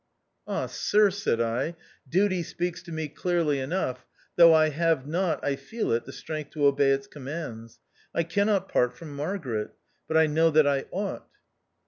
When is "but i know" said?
10.07-10.49